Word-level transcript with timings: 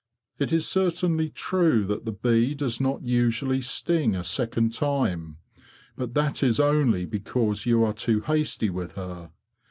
It 0.39 0.51
is 0.51 0.67
certainly 0.67 1.29
true 1.29 1.85
that 1.85 2.05
the 2.05 2.11
bee 2.11 2.55
does 2.55 2.81
not 2.81 3.03
usually 3.03 3.61
sting 3.61 4.15
a 4.15 4.23
second 4.23 4.73
time, 4.73 5.37
but 5.95 6.15
that 6.15 6.41
is 6.41 6.59
only 6.59 7.05
because 7.05 7.67
you 7.67 7.83
are 7.83 7.93
too 7.93 8.21
hasty 8.21 8.71
with 8.71 8.93
her. 8.93 9.29